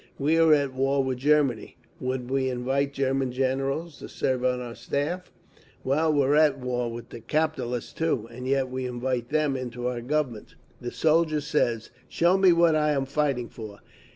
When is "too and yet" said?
7.93-8.71